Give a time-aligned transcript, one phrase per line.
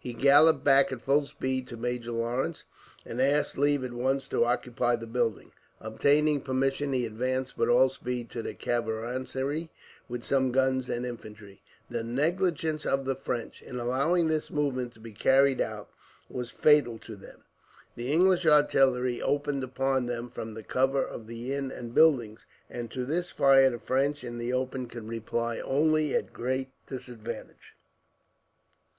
[0.00, 2.64] He galloped back at full speed to Major Lawrence,
[3.04, 5.52] and asked leave at once to occupy the building.
[5.78, 9.68] Obtaining permission, he advanced with all speed to the caravansary,
[10.08, 11.60] with some guns and infantry.
[11.90, 15.90] The negligence of the French, in allowing this movement to be carried out,
[16.30, 17.42] was fatal to them.
[17.94, 22.90] The English artillery opened upon them from the cover of the inn and buildings, and
[22.90, 27.74] to this fire the French in the open could reply only at a great disadvantage.